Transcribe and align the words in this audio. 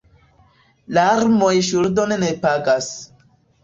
Larmoj 0.99 1.53
ŝuldon 1.71 2.19
ne 2.27 2.35
pagas. 2.43 2.95